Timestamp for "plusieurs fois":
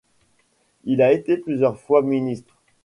1.37-2.01